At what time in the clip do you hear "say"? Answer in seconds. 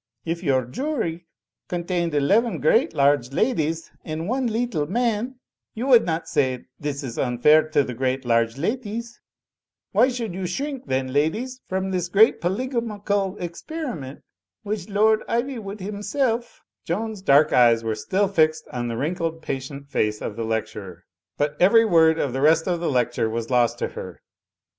6.27-6.65